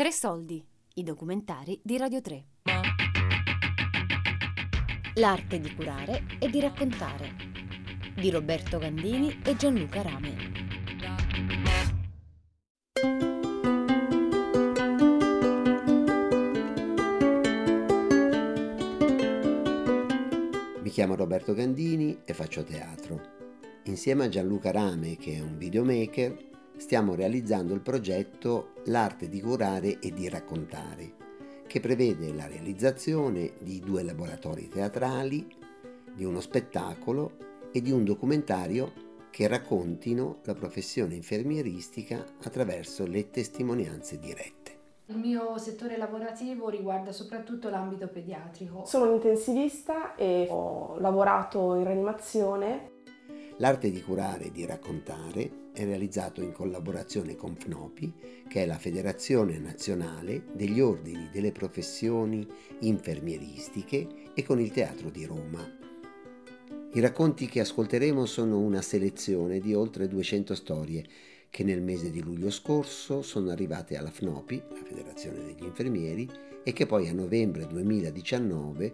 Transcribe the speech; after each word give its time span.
Tre 0.00 0.12
soldi, 0.12 0.66
i 0.94 1.02
documentari 1.02 1.78
di 1.82 1.98
Radio 1.98 2.22
3. 2.22 2.44
L'arte 5.16 5.60
di 5.60 5.74
curare 5.74 6.22
e 6.38 6.48
di 6.48 6.58
raccontare 6.58 7.34
di 8.18 8.30
Roberto 8.30 8.78
Gandini 8.78 9.42
e 9.44 9.56
Gianluca 9.56 10.00
Rame. 10.00 10.36
Mi 20.80 20.88
chiamo 20.88 21.14
Roberto 21.14 21.52
Gandini 21.52 22.20
e 22.24 22.32
faccio 22.32 22.64
teatro. 22.64 23.20
Insieme 23.84 24.24
a 24.24 24.28
Gianluca 24.30 24.70
Rame, 24.70 25.16
che 25.16 25.34
è 25.34 25.40
un 25.40 25.58
videomaker, 25.58 26.48
stiamo 26.80 27.14
realizzando 27.14 27.74
il 27.74 27.82
progetto 27.82 28.72
L'arte 28.86 29.28
di 29.28 29.40
curare 29.40 29.98
e 29.98 30.12
di 30.12 30.28
raccontare, 30.28 31.12
che 31.66 31.78
prevede 31.78 32.32
la 32.32 32.46
realizzazione 32.46 33.52
di 33.60 33.80
due 33.80 34.02
laboratori 34.02 34.66
teatrali, 34.66 35.46
di 36.12 36.24
uno 36.24 36.40
spettacolo 36.40 37.68
e 37.70 37.82
di 37.82 37.92
un 37.92 38.02
documentario 38.02 39.08
che 39.30 39.46
raccontino 39.46 40.38
la 40.44 40.54
professione 40.54 41.14
infermieristica 41.14 42.24
attraverso 42.42 43.06
le 43.06 43.30
testimonianze 43.30 44.18
dirette. 44.18 44.78
Il 45.06 45.18
mio 45.18 45.58
settore 45.58 45.98
lavorativo 45.98 46.68
riguarda 46.68 47.12
soprattutto 47.12 47.68
l'ambito 47.68 48.08
pediatrico. 48.08 48.84
Sono 48.86 49.08
un 49.08 49.14
intensivista 49.14 50.14
e 50.14 50.46
ho 50.48 50.98
lavorato 50.98 51.74
in 51.74 51.84
rianimazione 51.84 52.98
L'arte 53.60 53.90
di 53.90 54.02
curare 54.02 54.44
e 54.44 54.52
di 54.52 54.64
raccontare 54.64 55.59
è 55.72 55.84
realizzato 55.84 56.42
in 56.42 56.52
collaborazione 56.52 57.36
con 57.36 57.56
FNOPI, 57.56 58.12
che 58.48 58.62
è 58.62 58.66
la 58.66 58.78
Federazione 58.78 59.58
Nazionale 59.58 60.44
degli 60.52 60.80
Ordini 60.80 61.28
delle 61.32 61.52
Professioni 61.52 62.46
Infermieristiche, 62.80 64.06
e 64.34 64.42
con 64.42 64.60
il 64.60 64.70
Teatro 64.70 65.10
di 65.10 65.24
Roma. 65.24 65.78
I 66.92 67.00
racconti 67.00 67.46
che 67.46 67.60
ascolteremo 67.60 68.26
sono 68.26 68.58
una 68.58 68.82
selezione 68.82 69.60
di 69.60 69.74
oltre 69.74 70.08
200 70.08 70.54
storie 70.54 71.04
che 71.48 71.64
nel 71.64 71.82
mese 71.82 72.10
di 72.10 72.22
luglio 72.22 72.50
scorso 72.50 73.22
sono 73.22 73.50
arrivate 73.50 73.96
alla 73.96 74.10
FNOPI, 74.10 74.62
la 74.70 74.84
Federazione 74.84 75.44
degli 75.44 75.64
Infermieri, 75.64 76.28
e 76.62 76.72
che 76.72 76.86
poi 76.86 77.08
a 77.08 77.12
novembre 77.12 77.66
2019 77.66 78.92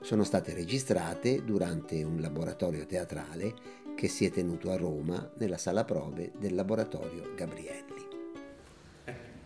sono 0.00 0.24
state 0.24 0.54
registrate 0.54 1.44
durante 1.44 2.02
un 2.02 2.20
laboratorio 2.20 2.86
teatrale 2.86 3.86
che 3.98 4.06
si 4.06 4.24
è 4.24 4.30
tenuto 4.30 4.70
a 4.70 4.76
Roma 4.76 5.28
nella 5.38 5.58
sala 5.58 5.82
prove 5.82 6.30
del 6.36 6.54
laboratorio 6.54 7.32
Gabrielli. 7.34 8.06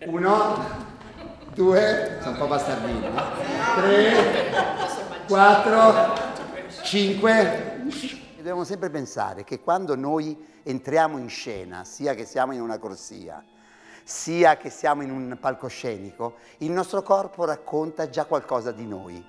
Uno, 0.05 0.59
due, 1.55 2.19
sono 2.21 2.33
un 2.33 2.37
po' 2.37 2.47
bastardino, 2.49 3.11
tre, 3.77 4.13
quattro, 5.27 6.13
cinque. 6.83 7.81
Dobbiamo 8.37 8.65
sempre 8.65 8.91
pensare 8.91 9.43
che 9.43 9.59
quando 9.59 9.97
noi 9.97 10.37
entriamo 10.63 11.17
in 11.17 11.31
scena, 11.31 11.85
sia 11.85 12.13
che 12.13 12.27
siamo 12.27 12.53
in 12.53 12.61
una 12.61 12.77
corsia, 12.77 13.43
sia 14.05 14.59
che 14.59 14.69
siamo 14.69 15.01
in 15.01 15.13
un 15.13 15.39
palcoscenico, 15.41 16.35
il 16.59 16.73
nostro 16.73 17.01
corpo 17.01 17.47
racconta 17.47 18.11
già 18.11 18.27
qualcosa 18.27 18.71
di 18.71 18.87
noi 18.87 19.25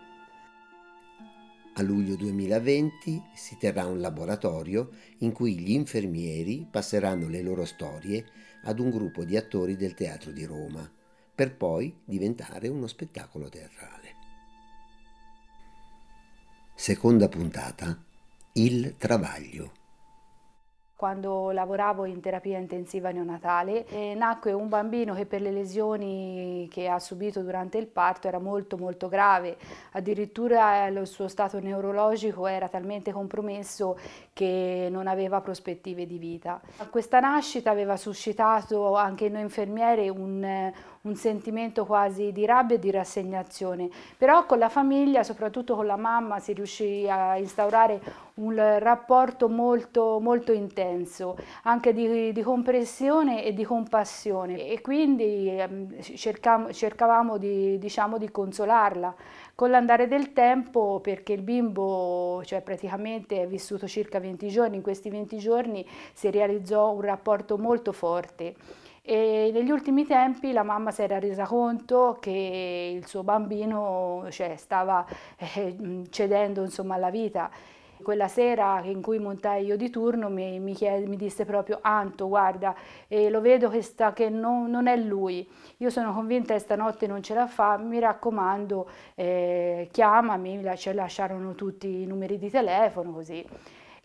a 1.76 1.82
luglio 1.82 2.16
2020 2.16 3.24
si 3.34 3.58
terrà 3.58 3.86
un 3.86 4.00
laboratorio 4.00 4.92
in 5.20 5.32
cui 5.32 5.58
gli 5.58 5.72
infermieri 5.72 6.68
passeranno 6.70 7.28
le 7.28 7.42
loro 7.42 7.66
storie 7.66 8.26
ad 8.64 8.80
un 8.80 8.90
gruppo 8.90 9.24
di 9.24 9.36
attori 9.36 9.76
del 9.76 9.94
Teatro 9.94 10.32
di 10.32 10.46
Roma, 10.46 10.90
per 11.36 11.56
poi 11.56 12.02
diventare 12.06 12.68
uno 12.68 12.88
spettacolo 12.88 13.50
teatrale. 13.50 14.16
Seconda 16.76 17.28
puntata. 17.28 18.04
Il 18.54 18.96
travaglio 18.98 19.83
quando 21.04 21.52
lavoravo 21.52 22.06
in 22.06 22.22
terapia 22.22 22.58
intensiva 22.58 23.12
neonatale 23.12 23.86
e 23.88 24.16
nacque 24.16 24.54
un 24.54 24.70
bambino 24.70 25.14
che 25.14 25.26
per 25.26 25.42
le 25.42 25.52
lesioni 25.52 26.66
che 26.72 26.88
ha 26.88 26.98
subito 26.98 27.42
durante 27.42 27.78
il 27.78 27.88
parto 27.88 28.30
era 28.30 28.40
molto 28.40 28.78
molto 28.78 29.10
grave, 29.10 29.58
addirittura 29.92 30.88
il 30.88 31.06
suo 31.06 31.28
stato 31.28 31.60
neurologico 31.60 32.48
era 32.48 32.70
talmente 32.70 33.12
compromesso 33.12 33.98
che 34.32 34.88
non 34.90 35.08
aveva 35.08 35.42
prospettive 35.42 36.06
di 36.08 36.18
vita. 36.18 36.62
Questa 36.90 37.20
nascita 37.20 37.70
aveva 37.70 37.98
suscitato 37.98 38.96
anche 38.96 39.28
noi 39.28 39.42
infermiere 39.42 40.08
un, 40.08 40.72
un 41.04 41.16
sentimento 41.16 41.86
quasi 41.86 42.32
di 42.32 42.46
rabbia 42.46 42.78
e 42.78 42.80
di 42.80 42.90
rassegnazione, 42.90 43.90
però 44.18 44.46
con 44.46 44.58
la 44.58 44.70
famiglia, 44.70 45.24
soprattutto 45.24 45.76
con 45.76 45.86
la 45.86 45.98
mamma, 45.98 46.40
si 46.40 46.54
riuscì 46.54 47.06
a 47.10 47.38
instaurare 47.38 48.00
un 48.36 48.56
rapporto 48.80 49.50
molto, 49.50 50.20
molto 50.22 50.54
intenso, 50.54 51.36
anche 51.64 51.92
di, 51.94 52.32
di 52.32 52.42
comprensione 52.42 53.44
e 53.44 53.54
di 53.54 53.66
compassione 53.66 54.66
e 54.66 54.80
quindi 54.80 55.50
ehm, 55.50 56.02
cercam, 56.02 56.72
cercavamo 56.72 57.38
di, 57.38 57.78
diciamo, 57.80 58.18
di 58.18 58.32
consolarla. 58.32 59.14
Con 59.56 59.72
l'andare 59.72 60.08
del 60.08 60.32
tempo, 60.32 61.00
perché 61.02 61.34
il 61.34 61.42
bimbo 61.42 62.42
cioè 62.46 62.62
praticamente 62.62 63.42
è 63.42 63.48
vissuto 63.48 63.88
circa 63.88 64.20
20 64.20 64.48
giorni, 64.48 64.78
in 64.78 64.82
questi 64.82 65.10
20 65.10 65.38
giorni 65.38 65.86
si 66.14 66.32
realizzò 66.32 66.92
un 66.92 67.02
rapporto 67.02 67.58
molto 67.58 67.92
forte. 67.92 68.56
E 69.06 69.50
negli 69.52 69.70
ultimi 69.70 70.06
tempi 70.06 70.54
la 70.54 70.64
mamma 70.64 70.90
si 70.92 71.02
era 71.02 71.20
resa 71.20 71.46
conto 71.46 72.18
che 72.22 72.94
il 72.96 73.06
suo 73.06 73.22
bambino 73.22 74.28
cioè, 74.30 74.56
stava 74.56 75.06
eh, 75.36 76.06
cedendo 76.10 76.64
insomma, 76.64 76.96
alla 76.96 77.10
vita. 77.10 77.50
Quella 78.02 78.30
sera 78.30 78.82
in 78.84 79.02
cui 79.02 79.20
montai 79.20 79.66
io 79.66 79.76
di 79.76 79.90
turno 79.90 80.30
mi, 80.30 80.58
mi, 80.62 80.74
chiede, 80.74 81.06
mi 81.06 81.18
disse 81.18 81.44
proprio 81.44 81.80
Anto 81.82 82.30
guarda 82.30 82.76
eh, 83.10 83.30
lo 83.30 83.42
vedo 83.42 83.70
che, 83.70 83.82
sta, 83.82 84.14
che 84.14 84.30
non, 84.30 84.70
non, 84.70 84.88
è 84.88 84.96
lui, 84.96 85.46
io 85.78 85.90
sono 85.90 86.14
convinta 86.14 86.54
che 86.54 86.60
stanotte 86.60 87.06
non 87.06 87.22
ce 87.22 87.34
la 87.34 87.48
fa, 87.48 87.78
mi 87.78 88.00
raccomando 88.00 88.90
eh, 89.16 89.90
chiamami, 89.92 90.62
ci 90.78 90.94
lasciarono 90.94 91.56
tutti 91.56 92.04
i 92.04 92.06
numeri 92.06 92.38
di 92.38 92.50
telefono 92.50 93.12
così 93.12 93.46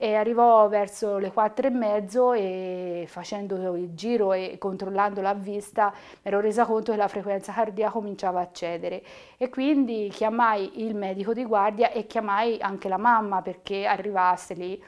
e 0.00 0.14
arrivò 0.14 0.69
verso 0.69 1.19
le 1.19 1.32
quattro 1.32 1.66
e 1.66 1.70
mezzo 1.70 2.32
e 2.32 3.04
facendo 3.09 3.75
il 3.75 3.94
giro 3.94 4.32
e 4.32 4.54
controllando 4.56 5.20
la 5.20 5.34
vista 5.34 5.92
mi 5.92 6.19
ero 6.22 6.38
resa 6.38 6.64
conto 6.64 6.92
che 6.92 6.97
la 6.97 7.09
frequenza 7.09 7.53
cardiaca 7.53 7.91
cominciava 7.91 8.41
a 8.41 8.48
cedere 8.53 9.03
e 9.37 9.48
quindi 9.48 10.08
chiamai 10.12 10.84
il 10.84 10.94
medico 10.94 11.32
di 11.32 11.44
guardia 11.44 11.91
e 11.91 12.06
chiamai 12.06 12.60
anche 12.60 12.88
la 12.88 12.97
mamma 12.97 13.42
perché 13.42 13.87
arrivasse 13.87 14.54
lì. 14.54 14.81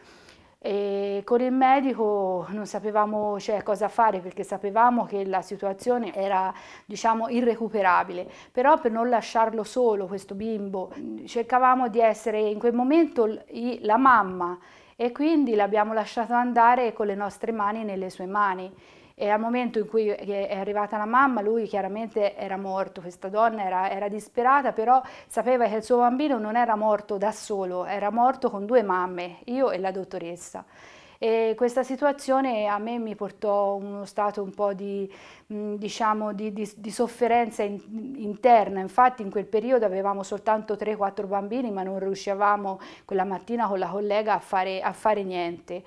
E 0.63 1.23
con 1.25 1.41
il 1.41 1.53
medico 1.53 2.47
non 2.51 2.67
sapevamo 2.67 3.41
cioè, 3.41 3.63
cosa 3.63 3.89
fare 3.89 4.21
perché 4.21 4.45
sapevamo 4.45 5.07
che 5.07 5.25
la 5.25 5.41
situazione 5.41 6.15
era 6.15 6.53
diciamo 6.85 7.29
irrecuperabile, 7.29 8.31
però 8.53 8.79
per 8.79 8.93
non 8.93 9.09
lasciarlo 9.09 9.65
solo 9.65 10.07
questo 10.07 10.35
bimbo 10.35 10.93
cercavamo 11.25 11.89
di 11.89 12.01
essere 12.01 12.41
in 12.41 12.59
quel 12.59 12.75
momento 12.75 13.43
la 13.81 13.97
mamma 13.97 14.59
e 15.03 15.13
quindi 15.13 15.55
l'abbiamo 15.55 15.95
lasciato 15.95 16.35
andare 16.35 16.93
con 16.93 17.07
le 17.07 17.15
nostre 17.15 17.53
mani 17.53 17.85
nelle 17.85 18.11
sue 18.11 18.27
mani. 18.27 18.71
E 19.15 19.31
al 19.31 19.41
momento 19.41 19.79
in 19.79 19.87
cui 19.87 20.09
è 20.09 20.59
arrivata 20.59 20.99
la 20.99 21.07
mamma, 21.07 21.41
lui 21.41 21.67
chiaramente 21.67 22.37
era 22.37 22.59
morto, 22.59 23.01
questa 23.01 23.31
donna 23.31 23.65
era, 23.65 23.91
era, 23.91 24.09
disperata, 24.09 24.73
però 24.73 25.01
sapeva 25.27 25.67
che 25.69 25.77
il 25.77 25.83
suo 25.83 26.01
bambino 26.01 26.37
non 26.37 26.55
era 26.55 26.77
morto 26.77 27.17
da 27.17 27.33
solo, 27.33 27.87
era 27.87 28.11
morto 28.11 28.51
con 28.51 28.67
due 28.67 28.83
mamme, 28.83 29.39
io 29.47 29.71
e 29.71 29.79
la 29.79 29.91
dottoressa. 29.91 30.67
E 31.23 31.53
questa 31.55 31.83
situazione 31.83 32.67
a 32.67 32.79
me 32.79 32.99
mi 32.99 33.15
portò 33.15 33.75
uno 33.75 34.07
stato 34.07 34.43
un 34.43 34.55
po' 34.55 34.73
di, 34.73 35.07
diciamo, 35.47 36.33
di, 36.33 36.51
di, 36.55 36.73
di 36.75 36.91
sofferenza 36.91 37.63
in, 37.63 37.79
interna, 38.17 38.81
infatti 38.81 39.21
in 39.21 39.31
quel 39.31 39.45
periodo 39.45 39.85
avevamo 39.85 40.23
soltanto 40.23 40.77
3-4 40.77 41.27
bambini 41.27 41.71
ma 41.71 41.83
non 41.83 41.99
riuscivamo 41.99 42.81
quella 43.05 43.25
mattina 43.25 43.69
con 43.69 43.79
la 43.79 43.89
collega 43.89 44.33
a 44.33 44.39
fare, 44.39 44.81
a 44.81 44.95
fare 44.95 45.23
niente. 45.23 45.85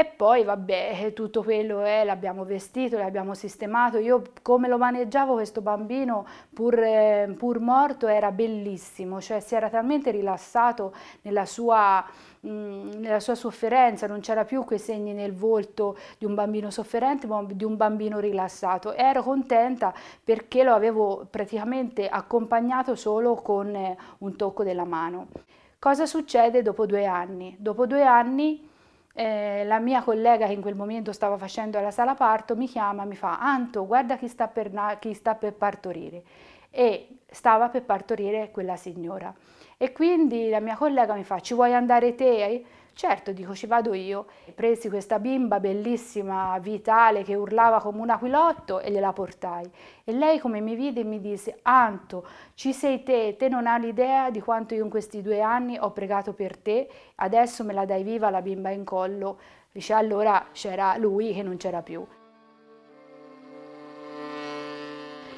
E 0.00 0.06
poi 0.06 0.44
vabbè, 0.44 1.12
tutto 1.14 1.42
quello 1.42 1.82
è, 1.82 2.04
l'abbiamo 2.04 2.46
vestito, 2.46 2.96
l'abbiamo 2.96 3.34
sistemato, 3.34 3.98
io 3.98 4.22
come 4.40 4.66
lo 4.66 4.78
maneggiavo 4.78 5.34
questo 5.34 5.60
bambino 5.60 6.26
pur, 6.54 6.78
eh, 6.78 7.34
pur, 7.36 7.60
morto 7.60 8.06
era 8.06 8.30
bellissimo, 8.32 9.20
cioè 9.20 9.40
si 9.40 9.54
era 9.54 9.68
talmente 9.68 10.10
rilassato 10.10 10.94
nella 11.20 11.44
sua, 11.44 12.02
mh, 12.40 12.48
nella 12.48 13.20
sua 13.20 13.34
sofferenza, 13.34 14.06
non 14.06 14.20
c'era 14.20 14.46
più 14.46 14.64
quei 14.64 14.78
segni 14.78 15.12
nel 15.12 15.34
volto 15.34 15.98
di 16.16 16.24
un 16.24 16.34
bambino 16.34 16.70
sofferente 16.70 17.26
ma 17.26 17.44
di 17.46 17.64
un 17.64 17.76
bambino 17.76 18.20
rilassato. 18.20 18.94
Ero 18.94 19.22
contenta 19.22 19.92
perché 20.24 20.62
lo 20.62 20.72
avevo 20.72 21.26
praticamente 21.28 22.08
accompagnato 22.08 22.94
solo 22.94 23.34
con 23.34 23.74
eh, 23.74 23.98
un 24.20 24.34
tocco 24.34 24.64
della 24.64 24.84
mano. 24.84 25.26
Cosa 25.78 26.06
succede 26.06 26.62
dopo 26.62 26.86
due 26.86 27.04
anni? 27.04 27.54
Dopo 27.58 27.86
due 27.86 28.02
anni 28.02 28.68
Eh, 29.12 29.64
la 29.64 29.80
mia 29.80 30.02
collega 30.02 30.46
che 30.46 30.52
in 30.52 30.60
quel 30.60 30.76
momento 30.76 31.12
stava 31.12 31.36
facendo 31.36 31.80
la 31.80 31.90
sala 31.90 32.14
parto 32.14 32.54
mi 32.56 32.68
chiama, 32.68 33.04
mi 33.04 33.16
fa 33.16 33.40
Anto 33.40 33.84
guarda 33.86 34.16
chi 34.16 34.28
sta 34.28 34.46
per, 34.46 34.70
chi 35.00 35.14
sta 35.14 35.34
per 35.34 35.52
partorire 35.54 36.22
e 36.70 37.08
stava 37.28 37.68
per 37.68 37.82
partorire 37.82 38.50
quella 38.52 38.76
signora. 38.76 39.34
E 39.76 39.92
quindi 39.92 40.48
la 40.48 40.60
mia 40.60 40.76
collega 40.76 41.14
mi 41.14 41.24
fa, 41.24 41.40
ci 41.40 41.54
vuoi 41.54 41.74
andare 41.74 42.14
te? 42.14 42.64
Certo, 42.92 43.32
dico, 43.32 43.54
ci 43.54 43.66
vado 43.66 43.94
io. 43.94 44.26
Presi 44.54 44.88
questa 44.88 45.18
bimba 45.18 45.58
bellissima, 45.60 46.58
vitale, 46.58 47.22
che 47.22 47.34
urlava 47.34 47.80
come 47.80 48.00
un 48.00 48.10
aquilotto 48.10 48.80
e 48.80 48.90
gliela 48.90 49.12
portai. 49.12 49.70
E 50.04 50.12
lei 50.12 50.38
come 50.38 50.60
mi 50.60 50.74
vide 50.74 51.02
mi 51.04 51.20
disse, 51.20 51.60
Anto, 51.62 52.26
ci 52.54 52.72
sei 52.72 53.02
te, 53.02 53.36
te 53.38 53.48
non 53.48 53.66
hai 53.66 53.80
l'idea 53.80 54.30
di 54.30 54.40
quanto 54.40 54.74
io 54.74 54.84
in 54.84 54.90
questi 54.90 55.22
due 55.22 55.40
anni 55.40 55.78
ho 55.78 55.92
pregato 55.92 56.32
per 56.32 56.58
te, 56.58 56.88
adesso 57.16 57.64
me 57.64 57.72
la 57.72 57.86
dai 57.86 58.02
viva 58.02 58.30
la 58.30 58.42
bimba 58.42 58.70
in 58.70 58.84
collo. 58.84 59.38
Dice, 59.72 59.92
allora 59.92 60.48
c'era 60.52 60.96
lui 60.96 61.32
che 61.32 61.42
non 61.42 61.56
c'era 61.56 61.80
più. 61.82 62.04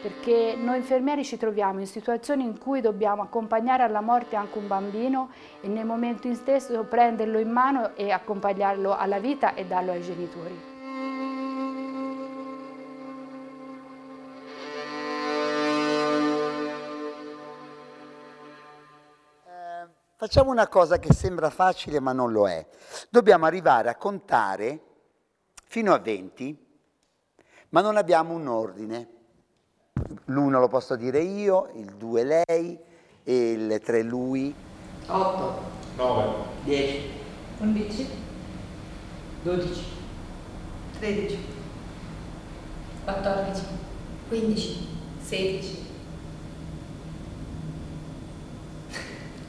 Perché 0.02 0.56
noi 0.56 0.78
infermieri 0.78 1.24
ci 1.24 1.36
troviamo 1.36 1.78
in 1.78 1.86
situazioni 1.86 2.42
in 2.42 2.58
cui 2.58 2.80
dobbiamo 2.80 3.22
accompagnare 3.22 3.84
alla 3.84 4.00
morte 4.00 4.34
anche 4.34 4.58
un 4.58 4.66
bambino 4.66 5.30
e 5.60 5.68
nel 5.68 5.86
momento 5.86 6.26
in 6.26 6.34
stesso 6.34 6.82
prenderlo 6.82 7.38
in 7.38 7.48
mano 7.48 7.94
e 7.94 8.10
accompagnarlo 8.10 8.96
alla 8.96 9.20
vita 9.20 9.54
e 9.54 9.64
darlo 9.64 9.92
ai 9.92 10.02
genitori. 10.02 10.60
Eh, 19.46 19.88
facciamo 20.16 20.50
una 20.50 20.66
cosa 20.66 20.98
che 20.98 21.12
sembra 21.12 21.48
facile 21.48 22.00
ma 22.00 22.12
non 22.12 22.32
lo 22.32 22.48
è. 22.48 22.66
Dobbiamo 23.08 23.46
arrivare 23.46 23.88
a 23.88 23.94
contare 23.94 24.80
fino 25.68 25.94
a 25.94 25.98
20, 25.98 26.58
ma 27.68 27.80
non 27.80 27.96
abbiamo 27.96 28.34
un 28.34 28.48
ordine. 28.48 29.20
L'uno 30.32 30.60
lo 30.60 30.68
posso 30.68 30.96
dire 30.96 31.20
io, 31.20 31.68
il 31.74 31.92
due 31.98 32.24
lei 32.24 32.78
e 33.22 33.50
il 33.52 33.80
tre 33.84 34.02
lui. 34.02 34.54
8, 35.06 35.60
9, 35.96 36.34
10, 36.64 37.10
11, 37.58 38.08
12, 39.42 39.84
13, 41.00 41.38
14, 43.04 43.62
15, 44.30 44.88
16, 45.20 45.86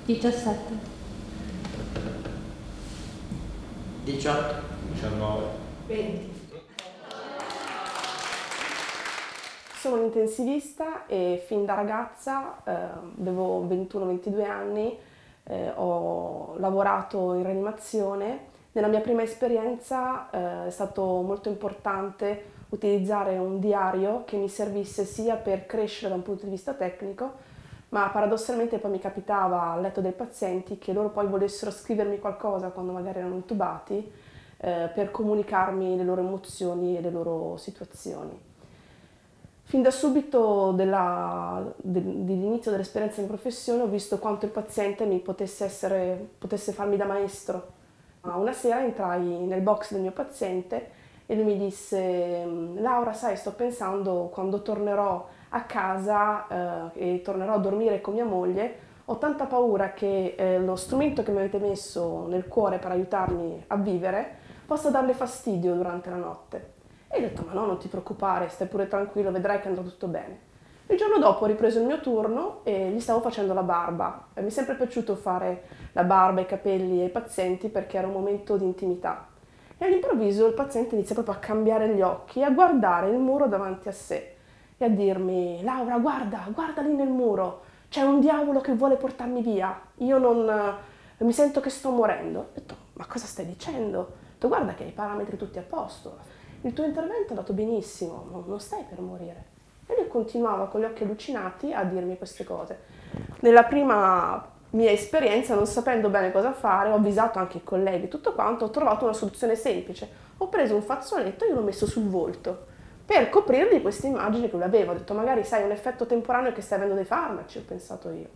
17, 0.05 0.59
18, 4.03 4.55
19, 4.91 5.45
20. 5.87 6.32
Sono 9.83 9.97
un 9.97 10.03
intensivista 10.03 11.05
e 11.07 11.43
fin 11.45 11.65
da 11.65 11.73
ragazza, 11.73 12.63
eh, 12.63 12.71
avevo 13.19 13.65
21-22 13.67 14.45
anni, 14.45 14.97
eh, 15.43 15.73
ho 15.75 16.55
lavorato 16.57 17.33
in 17.33 17.43
rianimazione. 17.43 18.45
Nella 18.71 18.87
mia 18.87 19.01
prima 19.01 19.23
esperienza 19.23 20.29
eh, 20.29 20.67
è 20.67 20.69
stato 20.69 21.03
molto 21.03 21.49
importante 21.49 22.45
utilizzare 22.69 23.37
un 23.37 23.59
diario 23.59 24.23
che 24.23 24.37
mi 24.37 24.47
servisse 24.47 25.03
sia 25.03 25.35
per 25.35 25.65
crescere 25.65 26.07
da 26.07 26.15
un 26.15 26.21
punto 26.21 26.45
di 26.45 26.51
vista 26.51 26.71
tecnico, 26.71 27.33
ma 27.89 28.07
paradossalmente 28.07 28.77
poi 28.77 28.91
mi 28.91 28.99
capitava 28.99 29.71
al 29.71 29.81
letto 29.81 29.99
dei 29.99 30.13
pazienti 30.13 30.77
che 30.77 30.93
loro 30.93 31.09
poi 31.09 31.27
volessero 31.27 31.71
scrivermi 31.71 32.19
qualcosa 32.19 32.69
quando 32.69 32.93
magari 32.93 33.19
erano 33.19 33.35
intubati 33.35 33.95
eh, 34.59 34.89
per 34.93 35.11
comunicarmi 35.11 35.97
le 35.97 36.03
loro 36.05 36.21
emozioni 36.21 36.95
e 36.95 37.01
le 37.01 37.11
loro 37.11 37.57
situazioni. 37.57 38.51
Fin 39.73 39.81
da 39.81 39.89
subito 39.89 40.71
della, 40.73 41.73
de, 41.77 41.99
dell'inizio 41.99 42.69
dell'esperienza 42.69 43.21
in 43.21 43.25
professione 43.25 43.81
ho 43.81 43.87
visto 43.87 44.19
quanto 44.19 44.45
il 44.45 44.51
paziente 44.51 45.03
mi 45.05 45.17
potesse, 45.17 45.65
essere, 45.65 46.29
potesse 46.37 46.73
farmi 46.73 46.95
da 46.95 47.05
maestro. 47.05 47.69
Una 48.21 48.53
sera 48.53 48.83
entrai 48.83 49.23
nel 49.23 49.61
box 49.61 49.93
del 49.93 50.01
mio 50.01 50.11
paziente 50.11 50.91
e 51.25 51.33
lui 51.33 51.45
mi 51.45 51.57
disse 51.57 52.45
Laura 52.75 53.13
sai 53.13 53.35
sto 53.35 53.53
pensando 53.53 54.29
quando 54.31 54.61
tornerò 54.61 55.27
a 55.49 55.63
casa 55.63 56.91
eh, 56.93 57.15
e 57.15 57.21
tornerò 57.23 57.53
a 57.53 57.57
dormire 57.57 57.99
con 57.99 58.13
mia 58.13 58.25
moglie 58.25 58.75
ho 59.05 59.17
tanta 59.17 59.45
paura 59.45 59.93
che 59.93 60.35
eh, 60.37 60.59
lo 60.59 60.75
strumento 60.75 61.23
che 61.23 61.31
mi 61.31 61.39
avete 61.39 61.57
messo 61.57 62.27
nel 62.27 62.47
cuore 62.47 62.77
per 62.77 62.91
aiutarmi 62.91 63.63
a 63.69 63.75
vivere 63.77 64.35
possa 64.67 64.91
darle 64.91 65.15
fastidio 65.15 65.73
durante 65.73 66.11
la 66.11 66.17
notte. 66.17 66.73
E 67.15 67.17
ho 67.17 67.21
detto, 67.21 67.43
ma 67.45 67.53
no, 67.53 67.67
non 67.67 67.77
ti 67.77 67.87
preoccupare, 67.87 68.49
stai 68.49 68.65
pure 68.65 68.87
tranquillo, 68.87 69.31
vedrai 69.31 69.59
che 69.61 69.67
andrà 69.67 69.83
tutto 69.83 70.07
bene. 70.07 70.51
Il 70.87 70.97
giorno 70.97 71.19
dopo 71.19 71.43
ho 71.43 71.47
ripreso 71.47 71.77
il 71.77 71.85
mio 71.85 72.01
turno 72.01 72.61
e 72.63 72.89
gli 72.89 72.99
stavo 72.99 73.21
facendo 73.21 73.53
la 73.53 73.61
barba. 73.61 74.29
Mi 74.33 74.47
è 74.47 74.49
sempre 74.49 74.73
piaciuto 74.73 75.15
fare 75.15 75.63
la 75.91 76.03
barba, 76.03 76.41
i 76.41 76.47
capelli 76.47 77.01
ai 77.01 77.09
pazienti 77.09 77.69
perché 77.69 77.97
era 77.97 78.07
un 78.07 78.13
momento 78.13 78.57
di 78.57 78.65
intimità. 78.65 79.27
E 79.77 79.85
all'improvviso 79.85 80.47
il 80.47 80.55
paziente 80.55 80.95
inizia 80.95 81.13
proprio 81.13 81.35
a 81.35 81.37
cambiare 81.37 81.89
gli 81.89 82.01
occhi 82.01 82.39
e 82.39 82.45
a 82.45 82.49
guardare 82.49 83.11
il 83.11 83.19
muro 83.19 83.45
davanti 83.45 83.89
a 83.89 83.91
sé 83.91 84.35
e 84.75 84.83
a 84.83 84.89
dirmi, 84.89 85.61
Laura, 85.61 85.99
guarda, 85.99 86.47
guarda 86.51 86.81
lì 86.81 86.95
nel 86.95 87.09
muro, 87.09 87.61
c'è 87.89 88.01
un 88.01 88.19
diavolo 88.19 88.59
che 88.59 88.73
vuole 88.73 88.95
portarmi 88.95 89.43
via, 89.43 89.79
io 89.97 90.17
non... 90.17 90.77
mi 91.17 91.31
sento 91.31 91.59
che 91.59 91.69
sto 91.69 91.91
morendo. 91.91 92.39
Ho 92.39 92.47
detto, 92.55 92.75
ma 92.93 93.05
cosa 93.05 93.27
stai 93.27 93.45
dicendo? 93.45 93.99
Ho 93.99 94.07
detto, 94.31 94.47
guarda 94.47 94.73
che 94.73 94.81
hai 94.81 94.89
i 94.89 94.93
parametri 94.93 95.37
tutti 95.37 95.59
a 95.59 95.63
posto 95.63 96.41
il 96.63 96.73
tuo 96.73 96.83
intervento 96.83 97.27
è 97.27 97.29
andato 97.29 97.53
benissimo, 97.53 98.43
non 98.45 98.59
stai 98.59 98.83
per 98.87 98.99
morire. 98.99 99.45
E 99.85 99.95
lui 99.97 100.07
continuava 100.07 100.67
con 100.67 100.81
gli 100.81 100.85
occhi 100.85 101.03
allucinati 101.03 101.73
a 101.73 101.83
dirmi 101.83 102.17
queste 102.17 102.43
cose. 102.43 102.79
Nella 103.39 103.63
prima 103.63 104.51
mia 104.71 104.91
esperienza, 104.91 105.55
non 105.55 105.67
sapendo 105.67 106.09
bene 106.09 106.31
cosa 106.31 106.51
fare, 106.51 106.89
ho 106.89 106.95
avvisato 106.95 107.39
anche 107.39 107.57
i 107.57 107.63
colleghi, 107.63 108.07
tutto 108.07 108.33
quanto, 108.33 108.65
ho 108.65 108.69
trovato 108.69 109.03
una 109.03 109.13
soluzione 109.13 109.55
semplice. 109.55 110.21
Ho 110.37 110.47
preso 110.47 110.75
un 110.75 110.81
fazzoletto 110.81 111.45
e 111.45 111.53
l'ho 111.53 111.61
messo 111.61 111.85
sul 111.85 112.07
volto 112.07 112.71
per 113.05 113.29
coprirgli 113.29 113.81
queste 113.81 114.07
immagini 114.07 114.49
che 114.49 114.55
lui 114.55 114.63
aveva. 114.63 114.91
Ho 114.91 114.95
detto, 114.95 115.13
magari 115.13 115.43
sai, 115.43 115.63
un 115.63 115.71
effetto 115.71 116.05
temporaneo 116.05 116.53
che 116.53 116.61
stai 116.61 116.77
avendo 116.77 116.95
dei 116.95 117.05
farmaci, 117.05 117.57
ho 117.57 117.63
pensato 117.67 118.09
io. 118.09 118.29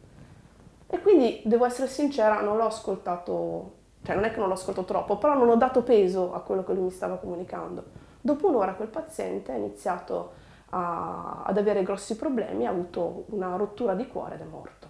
E 0.88 1.02
quindi, 1.02 1.42
devo 1.46 1.66
essere 1.66 1.88
sincera, 1.88 2.42
non 2.42 2.58
l'ho 2.58 2.66
ascoltato, 2.66 3.72
cioè 4.04 4.16
non 4.16 4.26
è 4.26 4.32
che 4.32 4.40
non 4.40 4.48
l'ho 4.48 4.54
ascoltato 4.54 4.86
troppo, 4.86 5.18
però 5.18 5.36
non 5.36 5.50
ho 5.50 5.56
dato 5.56 5.84
peso 5.84 6.34
a 6.34 6.42
quello 6.42 6.64
che 6.64 6.74
lui 6.74 6.84
mi 6.84 6.92
stava 6.92 7.16
comunicando. 7.16 8.06
Dopo 8.28 8.50
un'ora 8.50 8.74
quel 8.74 8.90
paziente 8.90 9.54
ha 9.54 9.56
iniziato 9.56 10.34
a, 10.72 11.44
ad 11.46 11.58
avere 11.58 11.82
grossi 11.82 12.18
problemi, 12.18 12.66
ha 12.66 12.70
avuto 12.72 13.24
una 13.28 13.56
rottura 13.56 13.94
di 13.94 14.06
cuore 14.06 14.36
ed 14.36 14.42
è 14.42 14.44
morto. 14.44 14.90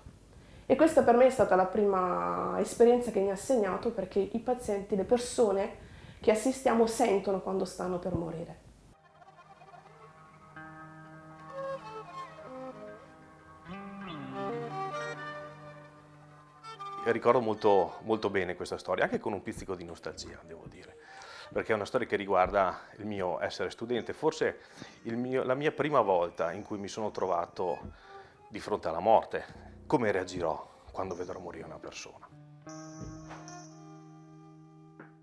E 0.66 0.76
questa 0.76 1.04
per 1.04 1.16
me 1.16 1.28
è 1.28 1.30
stata 1.30 1.54
la 1.56 1.68
prima 1.68 2.56
esperienza 2.58 3.12
che 3.12 3.20
mi 3.20 3.30
ha 3.30 3.36
segnato 3.36 3.92
perché 3.92 4.18
i 4.18 4.40
pazienti, 4.40 4.96
le 4.96 5.04
persone 5.04 5.76
che 6.20 6.32
assistiamo 6.32 6.88
sentono 6.88 7.40
quando 7.42 7.64
stanno 7.64 8.00
per 8.00 8.16
morire. 8.16 8.60
Ricordo 17.04 17.40
molto, 17.40 17.98
molto 18.02 18.32
bene 18.32 18.56
questa 18.56 18.80
storia, 18.80 19.04
anche 19.04 19.20
con 19.20 19.34
un 19.34 19.44
pizzico 19.44 19.76
di 19.76 19.84
nostalgia, 19.84 20.40
devo 20.44 20.66
dire 20.68 20.98
perché 21.52 21.72
è 21.72 21.76
una 21.76 21.86
storia 21.86 22.08
che 22.08 22.16
riguarda 22.16 22.80
il 22.98 23.06
mio 23.06 23.42
essere 23.42 23.70
studente, 23.70 24.14
forse 24.14 24.60
mio, 25.04 25.44
la 25.44 25.56
mia 25.56 25.72
prima 25.72 26.02
volta 26.02 26.52
in 26.52 26.64
cui 26.64 26.78
mi 26.78 26.88
sono 26.88 27.12
trovato 27.12 27.94
di 28.50 28.60
fronte 28.60 28.88
alla 28.88 29.00
morte, 29.00 29.46
come 29.86 30.12
reagirò 30.12 30.76
quando 30.92 31.16
vedrò 31.16 31.40
morire 31.40 31.66
una 31.66 31.80
persona. 31.80 32.28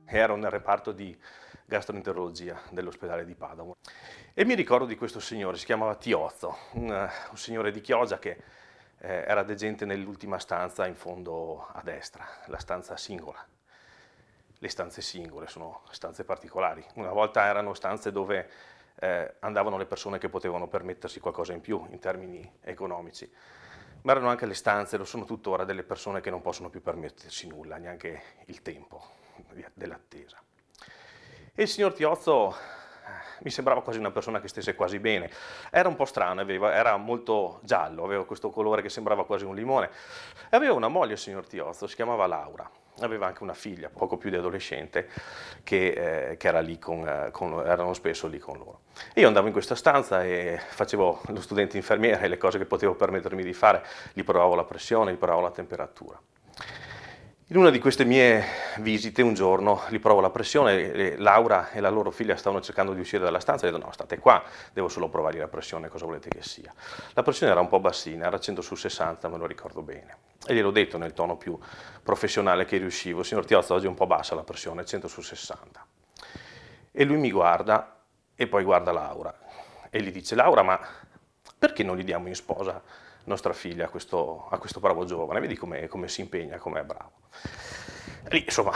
Ero 0.07 0.37
nel 0.37 0.51
reparto 0.51 0.93
di 0.93 1.19
gastroenterologia 1.67 2.61
dell'ospedale 2.71 3.25
di 3.25 3.35
Padova. 3.35 3.75
E 4.33 4.45
mi 4.45 4.55
ricordo 4.55 4.87
di 4.87 4.97
questo 4.97 5.21
signore, 5.21 5.57
si 5.57 5.65
chiamava 5.65 5.95
Tiozzo, 5.97 6.57
un, 6.73 6.89
un 7.31 7.37
signore 7.37 7.71
di 7.71 7.81
Chioggia 7.81 8.19
che 8.19 8.43
eh, 8.99 9.25
era 9.27 9.43
degente 9.43 9.85
nell'ultima 9.85 10.39
stanza 10.39 10.87
in 10.87 10.95
fondo 10.95 11.67
a 11.73 11.83
destra, 11.83 12.27
la 12.47 12.59
stanza 12.59 12.97
singola 12.97 13.45
le 14.65 14.71
stanze 14.71 15.03
singole, 15.03 15.47
sono 15.47 15.83
stanze 15.91 16.25
particolari. 16.25 16.83
Una 16.95 17.13
volta 17.13 17.45
erano 17.45 17.75
stanze 17.75 18.11
dove 18.11 18.49
eh, 18.95 19.35
andavano 19.41 19.77
le 19.77 19.85
persone 19.85 20.17
che 20.17 20.31
potevano 20.31 20.69
permettersi 20.69 21.21
qualcosa 21.21 21.53
in 21.53 21.61
più 21.61 21.87
in 21.91 21.99
termini 21.99 22.51
economici, 22.63 23.31
ma 24.01 24.13
erano 24.13 24.31
anche 24.31 24.47
le 24.47 24.55
stanze, 24.55 24.97
lo 24.97 25.05
sono 25.05 25.27
tuttora, 25.27 25.65
delle 25.65 25.83
persone 25.83 26.23
che 26.23 26.31
non 26.31 26.41
possono 26.41 26.71
più 26.71 26.81
permettersi 26.81 27.47
nulla, 27.47 27.77
neanche 27.77 28.23
il 28.47 28.63
tempo 28.63 29.05
dell'attesa. 29.75 30.43
E 31.55 31.63
il 31.63 31.69
signor 31.69 31.93
Tiozzo 31.93 32.57
mi 33.41 33.51
sembrava 33.51 33.83
quasi 33.83 33.99
una 33.99 34.11
persona 34.11 34.41
che 34.41 34.49
stesse 34.49 34.75
quasi 34.75 34.99
bene. 34.99 35.31
Era 35.71 35.89
un 35.89 35.97
po' 35.97 36.05
strano, 36.05 36.41
aveva, 36.41 36.75
era 36.75 36.97
molto 36.97 37.61
giallo, 37.63 38.05
aveva 38.05 38.25
questo 38.25 38.51
colore 38.51 38.83
che 38.83 38.89
sembrava 38.89 39.25
quasi 39.25 39.45
un 39.45 39.55
limone. 39.55 39.91
Aveva 40.51 40.73
una 40.75 40.89
moglie, 40.89 41.13
il 41.13 41.19
signor 41.19 41.47
Tiozzo, 41.47 41.87
si 41.87 41.95
chiamava 41.95 42.27
Laura. 42.27 42.69
Aveva 43.01 43.27
anche 43.27 43.43
una 43.43 43.55
figlia, 43.55 43.91
poco 43.93 44.17
più 44.17 44.31
di 44.31 44.37
adolescente, 44.37 45.09
che, 45.65 46.31
eh, 46.31 46.37
che 46.37 46.47
era 46.47 46.61
lì 46.61 46.79
con, 46.79 47.07
eh, 47.07 47.31
con, 47.33 47.67
erano 47.67 47.93
spesso 47.93 48.29
lì 48.29 48.39
con 48.39 48.57
loro. 48.57 48.83
io 49.15 49.27
andavo 49.27 49.49
in 49.49 49.53
questa 49.53 49.75
stanza 49.75 50.23
e 50.23 50.61
facevo 50.65 51.23
lo 51.27 51.41
studente 51.41 51.77
infermiere, 51.77 52.29
le 52.29 52.39
cose 52.39 52.57
che 52.57 52.67
potevo 52.67 52.95
permettermi 52.95 53.43
di 53.43 53.53
fare, 53.53 53.85
gli 54.13 54.23
provavo 54.23 54.55
la 54.55 54.63
pressione, 54.63 55.13
gli 55.13 55.17
provavo 55.17 55.41
la 55.41 55.51
temperatura. 55.51 56.21
In 57.49 57.59
una 57.59 57.69
di 57.69 57.79
queste 57.79 58.07
mie 58.07 58.43
visite 58.79 59.21
un 59.21 59.35
giorno 59.35 59.83
gli 59.91 60.01
provo 60.01 60.23
la 60.23 60.31
pressione, 60.31 61.15
Laura 61.19 61.73
e 61.73 61.81
la 61.81 61.91
loro 61.91 62.11
figlia 62.11 62.37
stavano 62.37 62.63
cercando 62.63 62.95
di 62.95 63.01
uscire 63.01 63.23
dalla 63.23 63.39
stanza 63.39 63.67
e 63.67 63.69
ho 63.69 63.73
detto 63.73 63.85
no 63.85 63.93
state 63.93 64.19
qua, 64.19 64.43
devo 64.73 64.89
solo 64.89 65.11
provare 65.11 65.37
la 65.37 65.49
pressione, 65.49 65.89
cosa 65.89 66.07
volete 66.07 66.31
che 66.31 66.43
sia. 66.43 66.73
La 67.13 67.23
pressione 67.23 67.53
era 67.53 67.61
un 67.61 67.69
po' 67.69 67.81
bassina, 67.81 68.25
era 68.25 68.41
100 68.41 68.63
su 68.63 68.75
60, 68.77 69.29
me 69.29 69.37
lo 69.37 69.45
ricordo 69.45 69.83
bene. 69.83 70.17
E 70.47 70.55
gliel'ho 70.55 70.71
detto 70.71 70.97
nel 70.97 71.13
tono 71.13 71.37
più 71.37 71.59
professionale 72.03 72.65
che 72.65 72.79
riuscivo, 72.79 73.23
signor 73.23 73.45
Tiozzo 73.45 73.75
oggi 73.75 73.85
è 73.85 73.89
un 73.91 73.95
po' 73.95 74.07
bassa 74.07 74.35
la 74.35 74.43
pressione, 74.43 74.87
100 74.87 75.07
su 75.07 75.21
60. 75.21 75.87
E 76.93 77.05
lui 77.05 77.19
mi 77.19 77.31
guarda 77.31 78.01
e 78.35 78.47
poi 78.47 78.65
guarda 78.65 78.91
Laura 78.91 79.39
e 79.91 80.01
gli 80.01 80.11
dice 80.11 80.35
Laura 80.35 80.63
ma 80.63 80.81
perché 81.59 81.83
non 81.83 81.99
gli 81.99 82.05
diamo 82.05 82.29
in 82.29 82.35
sposa 82.35 82.83
nostra 83.25 83.53
figlia 83.53 83.87
a 83.87 83.89
questo, 83.89 84.47
a 84.51 84.59
questo 84.59 84.81
bravo 84.81 85.05
giovane, 85.05 85.41
vedi 85.41 85.57
come, 85.57 85.87
come 85.89 86.09
si 86.09 86.21
impegna, 86.21 86.59
come 86.59 86.81
è 86.81 86.85
bravo. 86.85 87.11
Lì, 88.29 88.45
insomma, 88.45 88.73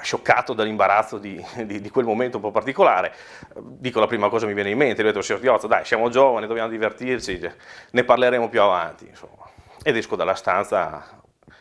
scioccato 0.00 0.52
dall'imbarazzo 0.52 1.18
di, 1.18 1.44
di, 1.64 1.80
di, 1.80 1.90
quel 1.90 2.04
momento 2.04 2.36
un 2.36 2.42
po' 2.42 2.50
particolare, 2.52 3.12
dico 3.56 3.98
la 3.98 4.06
prima 4.06 4.28
cosa 4.28 4.42
che 4.42 4.48
mi 4.48 4.54
viene 4.54 4.70
in 4.70 4.78
mente, 4.78 5.02
gli 5.02 5.06
ho 5.06 5.08
detto, 5.08 5.22
signor 5.22 5.40
Diozzo, 5.40 5.66
dai, 5.66 5.84
siamo 5.84 6.08
giovani, 6.08 6.46
dobbiamo 6.46 6.68
divertirci, 6.68 7.40
ne 7.90 8.04
parleremo 8.04 8.48
più 8.48 8.60
avanti, 8.60 9.06
insomma. 9.08 9.50
Ed 9.82 9.96
esco 9.96 10.14
dalla 10.14 10.34
stanza 10.34 11.20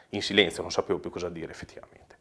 in 0.10 0.22
silenzio, 0.22 0.62
non 0.62 0.72
sapevo 0.72 1.00
più 1.00 1.10
cosa 1.10 1.30
dire 1.30 1.52
effettivamente. 1.52 2.18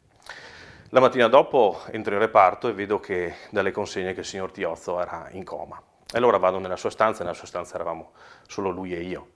La 0.89 0.99
mattina 0.99 1.27
dopo 1.27 1.81
entro 1.91 2.13
in 2.13 2.19
reparto 2.19 2.67
e 2.67 2.73
vedo 2.73 2.99
che 2.99 3.35
dalle 3.49 3.71
consegne 3.71 4.13
che 4.13 4.21
il 4.21 4.25
signor 4.25 4.51
Tiozzo 4.51 4.99
era 4.99 5.27
in 5.31 5.45
coma. 5.45 5.81
E 6.11 6.17
allora 6.17 6.37
vado 6.37 6.59
nella 6.59 6.75
sua 6.75 6.89
stanza, 6.89 7.23
nella 7.23 7.35
sua 7.35 7.47
stanza 7.47 7.75
eravamo 7.75 8.11
solo 8.45 8.71
lui 8.71 8.93
e 8.93 9.01
io. 9.01 9.29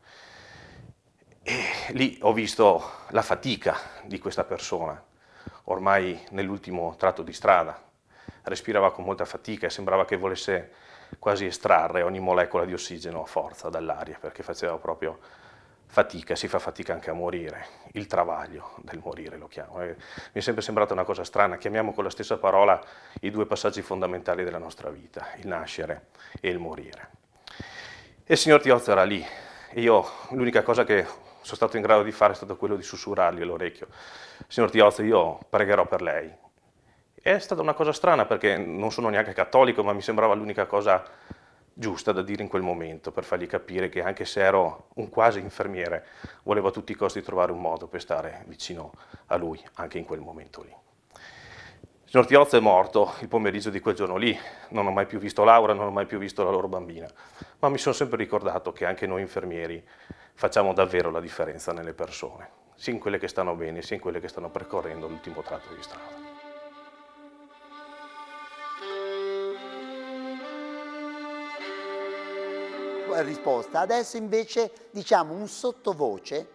E 1.47 1.63
lì 1.89 2.17
ho 2.23 2.33
visto 2.33 2.91
la 3.09 3.21
fatica 3.21 3.77
di 4.03 4.17
questa 4.17 4.43
persona, 4.43 4.99
ormai 5.65 6.19
nell'ultimo 6.31 6.95
tratto 6.97 7.21
di 7.21 7.33
strada. 7.33 7.79
Respirava 8.41 8.91
con 8.91 9.03
molta 9.03 9.25
fatica 9.25 9.67
e 9.67 9.69
sembrava 9.69 10.05
che 10.05 10.17
volesse 10.17 10.73
quasi 11.19 11.45
estrarre 11.45 12.01
ogni 12.01 12.19
molecola 12.19 12.65
di 12.65 12.73
ossigeno 12.73 13.21
a 13.21 13.25
forza 13.27 13.69
dall'aria, 13.69 14.17
perché 14.19 14.41
faceva 14.41 14.75
proprio 14.77 15.19
fatica, 15.85 16.35
si 16.35 16.47
fa 16.47 16.57
fatica 16.57 16.93
anche 16.93 17.11
a 17.11 17.13
morire, 17.13 17.67
il 17.91 18.07
travaglio 18.07 18.77
del 18.77 18.99
morire 19.03 19.37
lo 19.37 19.47
chiamo. 19.47 19.77
Mi 19.77 19.93
è 20.31 20.39
sempre 20.39 20.63
sembrata 20.63 20.93
una 20.93 21.03
cosa 21.03 21.23
strana, 21.23 21.57
chiamiamo 21.57 21.93
con 21.93 22.05
la 22.05 22.09
stessa 22.09 22.37
parola 22.37 22.83
i 23.21 23.29
due 23.29 23.45
passaggi 23.45 23.83
fondamentali 23.83 24.43
della 24.43 24.57
nostra 24.57 24.89
vita, 24.89 25.27
il 25.35 25.45
nascere 25.45 26.07
e 26.41 26.49
il 26.49 26.57
morire. 26.57 27.09
E 28.23 28.33
il 28.33 28.37
signor 28.39 28.61
Tiozzo 28.61 28.89
era 28.89 29.03
lì, 29.03 29.23
e 29.69 29.79
io 29.79 30.09
l'unica 30.29 30.63
cosa 30.63 30.83
che 30.83 31.05
sono 31.45 31.57
stato 31.57 31.77
in 31.77 31.83
grado 31.83 32.01
di 32.01 32.11
fare 32.11 32.33
è 32.33 32.35
stato 32.35 32.57
quello 32.57 32.75
di 32.75 32.81
sussurrargli 32.81 33.43
all'orecchio. 33.43 33.87
Signor 34.47 34.71
Tiozzo, 34.71 35.03
io 35.03 35.39
pregherò 35.47 35.85
per 35.85 36.01
lei. 36.01 36.33
È 37.13 37.37
stata 37.37 37.61
una 37.61 37.75
cosa 37.75 37.93
strana 37.93 38.25
perché 38.25 38.57
non 38.57 38.91
sono 38.91 39.09
neanche 39.09 39.33
cattolico, 39.33 39.83
ma 39.83 39.93
mi 39.93 40.01
sembrava 40.01 40.33
l'unica 40.33 40.65
cosa 40.65 41.03
giusta 41.71 42.11
da 42.11 42.23
dire 42.23 42.41
in 42.41 42.49
quel 42.49 42.63
momento 42.63 43.11
per 43.11 43.23
fargli 43.23 43.45
capire 43.45 43.89
che 43.89 44.01
anche 44.01 44.25
se 44.25 44.41
ero 44.41 44.87
un 44.95 45.09
quasi 45.09 45.39
infermiere, 45.39 46.07
volevo 46.43 46.69
a 46.69 46.71
tutti 46.71 46.93
i 46.93 46.95
costi 46.95 47.21
trovare 47.21 47.51
un 47.51 47.61
modo 47.61 47.87
per 47.87 48.01
stare 48.01 48.43
vicino 48.47 48.93
a 49.27 49.35
lui 49.35 49.63
anche 49.75 49.99
in 49.99 50.05
quel 50.05 50.21
momento 50.21 50.63
lì. 50.63 50.73
Il 51.13 52.09
signor 52.09 52.25
Tiozzo 52.25 52.57
è 52.57 52.59
morto 52.59 53.13
il 53.19 53.27
pomeriggio 53.27 53.69
di 53.69 53.79
quel 53.79 53.93
giorno 53.93 54.15
lì, 54.15 54.35
non 54.69 54.87
ho 54.87 54.91
mai 54.91 55.05
più 55.05 55.19
visto 55.19 55.43
Laura, 55.43 55.73
non 55.73 55.85
ho 55.85 55.91
mai 55.91 56.07
più 56.07 56.17
visto 56.17 56.43
la 56.43 56.49
loro 56.49 56.67
bambina, 56.67 57.07
ma 57.59 57.69
mi 57.69 57.77
sono 57.77 57.93
sempre 57.93 58.17
ricordato 58.17 58.71
che 58.71 58.85
anche 58.85 59.05
noi 59.05 59.21
infermieri 59.21 59.83
facciamo 60.35 60.73
davvero 60.73 61.09
la 61.09 61.19
differenza 61.19 61.73
nelle 61.73 61.93
persone, 61.93 62.49
sia 62.75 62.93
in 62.93 62.99
quelle 62.99 63.17
che 63.17 63.27
stanno 63.27 63.55
bene, 63.55 63.81
sia 63.81 63.95
in 63.95 64.01
quelle 64.01 64.19
che 64.19 64.27
stanno 64.27 64.49
percorrendo 64.49 65.07
l'ultimo 65.07 65.41
tratto 65.41 65.73
di 65.73 65.81
strada. 65.81 66.35
risposta. 73.21 73.79
Adesso 73.79 74.17
invece 74.17 74.71
diciamo 74.91 75.33
un 75.33 75.47
sottovoce, 75.47 76.47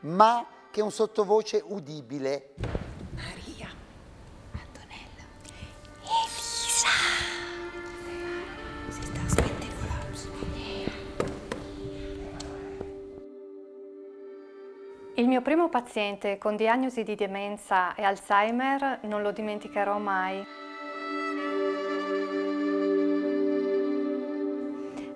ma 0.00 0.46
che 0.70 0.80
è 0.80 0.82
un 0.82 0.90
sottovoce 0.90 1.62
udibile. 1.64 2.54
Mio 15.38 15.46
primo 15.46 15.68
paziente 15.68 16.36
con 16.36 16.56
diagnosi 16.56 17.04
di 17.04 17.14
demenza 17.14 17.94
e 17.94 18.02
Alzheimer 18.02 18.98
non 19.02 19.22
lo 19.22 19.30
dimenticherò 19.30 19.96
mai. 19.98 20.44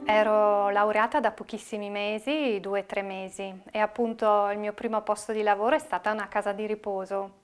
Ero 0.04 0.70
laureata 0.70 1.18
da 1.18 1.32
pochissimi 1.32 1.90
mesi, 1.90 2.60
due 2.60 2.80
o 2.80 2.84
tre 2.84 3.02
mesi, 3.02 3.52
e 3.72 3.80
appunto 3.80 4.48
il 4.50 4.58
mio 4.58 4.72
primo 4.74 5.00
posto 5.00 5.32
di 5.32 5.42
lavoro 5.42 5.74
è 5.74 5.80
stata 5.80 6.12
una 6.12 6.28
casa 6.28 6.52
di 6.52 6.66
riposo. 6.66 7.40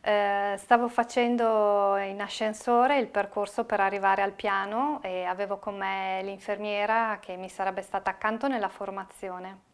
Eh, 0.00 0.54
stavo 0.56 0.88
facendo 0.88 1.98
in 1.98 2.22
ascensore 2.22 2.98
il 2.98 3.08
percorso 3.08 3.64
per 3.64 3.80
arrivare 3.80 4.22
al 4.22 4.32
piano 4.32 5.00
e 5.02 5.24
avevo 5.24 5.58
con 5.58 5.76
me 5.76 6.22
l'infermiera 6.22 7.18
che 7.20 7.36
mi 7.36 7.50
sarebbe 7.50 7.82
stata 7.82 8.08
accanto 8.08 8.48
nella 8.48 8.70
formazione. 8.70 9.68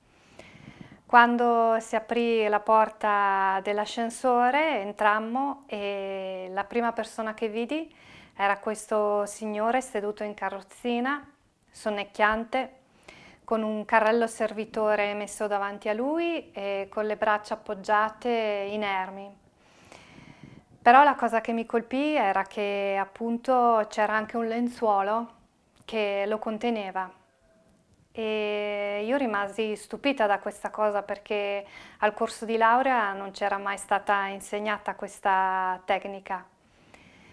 Quando 1.06 1.78
si 1.78 1.94
aprì 1.94 2.48
la 2.48 2.58
porta 2.58 3.60
dell'ascensore 3.62 4.80
entrammo 4.80 5.62
e 5.66 6.48
la 6.50 6.64
prima 6.64 6.92
persona 6.92 7.32
che 7.32 7.48
vidi 7.48 7.94
era 8.34 8.58
questo 8.58 9.24
signore 9.24 9.80
seduto 9.82 10.24
in 10.24 10.34
carrozzina, 10.34 11.24
sonnecchiante, 11.70 12.78
con 13.44 13.62
un 13.62 13.84
carrello 13.84 14.26
servitore 14.26 15.14
messo 15.14 15.46
davanti 15.46 15.88
a 15.88 15.94
lui 15.94 16.50
e 16.50 16.88
con 16.90 17.06
le 17.06 17.16
braccia 17.16 17.54
appoggiate 17.54 18.66
inermi. 18.72 19.32
Però 20.82 21.04
la 21.04 21.14
cosa 21.14 21.40
che 21.40 21.52
mi 21.52 21.66
colpì 21.66 22.16
era 22.16 22.42
che 22.42 22.96
appunto 22.98 23.86
c'era 23.88 24.14
anche 24.14 24.36
un 24.36 24.48
lenzuolo 24.48 25.34
che 25.84 26.24
lo 26.26 26.40
conteneva 26.40 27.08
e 28.18 29.04
io 29.04 29.18
rimasi 29.18 29.76
stupita 29.76 30.26
da 30.26 30.38
questa 30.38 30.70
cosa 30.70 31.02
perché 31.02 31.66
al 31.98 32.14
corso 32.14 32.46
di 32.46 32.56
laurea 32.56 33.12
non 33.12 33.30
c'era 33.30 33.58
mai 33.58 33.76
stata 33.76 34.24
insegnata 34.28 34.94
questa 34.94 35.78
tecnica. 35.84 36.42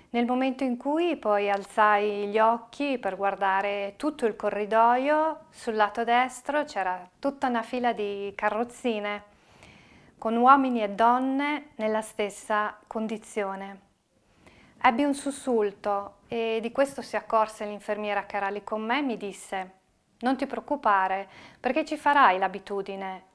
Nel 0.10 0.25
momento 0.25 0.66
in 0.66 0.75
cui 0.75 1.16
poi 1.16 1.50
alzai 1.50 2.28
gli 2.28 2.38
occhi 2.38 2.98
per 2.98 3.16
guardare 3.16 3.94
tutto 3.96 4.25
il 4.25 4.36
corridoio, 4.36 5.46
sul 5.52 5.75
lato 5.75 6.04
destro 6.04 6.66
c'era 6.66 7.10
tutta 7.18 7.48
una 7.48 7.62
fila 7.62 7.94
di 7.94 8.34
carrozzine 8.36 9.24
con 10.18 10.36
uomini 10.36 10.84
e 10.84 10.90
donne 10.90 11.70
nella 11.75 12.02
stessa 12.02 12.78
condizione. 12.88 13.80
Ebbi 14.82 15.06
un 15.06 15.13
sussulto 15.13 16.16
e 16.28 16.60
di 16.62 16.74
questo 16.74 17.02
si 17.02 17.16
accorse 17.16 17.63
l'infermiera 17.63 18.25
che 18.25 18.36
era 18.36 18.50
lì 18.50 18.66
con 18.66 18.82
me 18.82 19.00
e 19.00 19.02
mi 19.02 19.16
disse 19.16 19.82
non 20.24 20.36
ti 20.36 20.48
preoccupare, 20.48 21.27
perché 21.60 21.86
ci 21.86 21.96
farai 21.96 22.39
l'abitudine. 22.39 23.32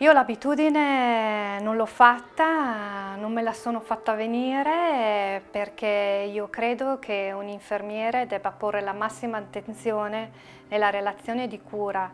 Io 0.00 0.12
l'abitudine 0.12 1.58
non 1.60 1.74
l'ho 1.74 1.84
fatta, 1.84 3.16
non 3.16 3.32
me 3.32 3.42
la 3.42 3.52
sono 3.52 3.80
fatta 3.80 4.14
venire 4.14 5.42
perché 5.50 6.30
io 6.32 6.48
credo 6.48 7.00
che 7.00 7.32
un 7.34 7.48
infermiere 7.48 8.28
debba 8.28 8.52
porre 8.52 8.80
la 8.80 8.92
massima 8.92 9.38
attenzione 9.38 10.30
nella 10.68 10.90
relazione 10.90 11.48
di 11.48 11.60
cura 11.60 12.12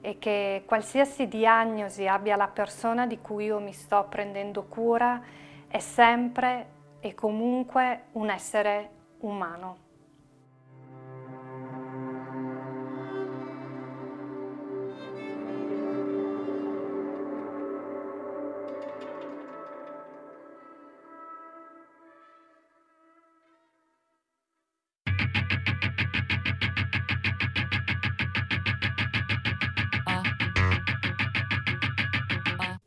e 0.00 0.18
che 0.18 0.62
qualsiasi 0.64 1.28
diagnosi 1.28 2.06
abbia 2.06 2.36
la 2.36 2.48
persona 2.48 3.06
di 3.06 3.20
cui 3.20 3.44
io 3.44 3.60
mi 3.60 3.74
sto 3.74 4.06
prendendo 4.08 4.62
cura 4.62 5.20
è 5.68 5.78
sempre 5.78 6.68
e 7.00 7.14
comunque 7.14 8.04
un 8.12 8.30
essere 8.30 8.90
umano. 9.18 9.85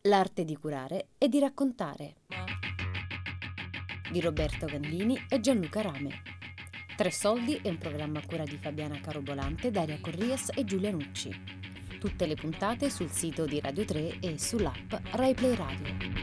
L'arte 0.09 0.43
di 0.43 0.55
curare 0.55 1.09
e 1.19 1.29
di 1.29 1.37
raccontare 1.37 2.15
di 4.09 4.19
Roberto 4.19 4.65
Gandini 4.65 5.15
e 5.29 5.39
Gianluca 5.39 5.81
Rame. 5.81 6.23
Tre 6.97 7.11
soldi 7.11 7.59
è 7.61 7.69
un 7.69 7.77
programma 7.77 8.17
a 8.17 8.25
cura 8.25 8.43
di 8.43 8.57
Fabiana 8.57 8.99
Carobolante, 8.99 9.69
Daria 9.69 9.99
Corrias 10.01 10.49
e 10.55 10.65
Giulia 10.65 10.89
Nucci. 10.89 11.29
Tutte 11.99 12.25
le 12.25 12.33
puntate 12.33 12.89
sul 12.89 13.11
sito 13.11 13.45
di 13.45 13.59
Radio 13.59 13.85
3 13.85 14.17
e 14.19 14.39
sull'app 14.39 14.93
RaiPlay 15.11 15.55
Radio. 15.55 16.18